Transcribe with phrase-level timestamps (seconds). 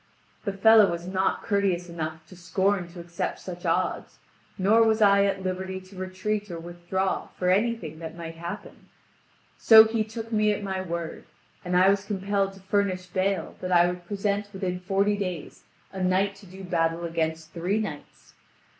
[0.45, 4.17] The fellow was not courteous enough to scorn to accept such odds,
[4.57, 8.89] nor was I at liberty to retreat or withdraw for anything that might happen.
[9.59, 11.25] So he took me at my word,
[11.63, 16.01] and I was compelled to furnish bail that I would present within forty days a
[16.01, 18.33] knight to do battle against three knights.